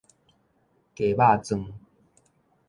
[0.95, 1.73] 雞肉磚